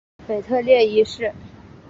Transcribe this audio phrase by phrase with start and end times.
[0.25, 1.31] 腓特烈一世。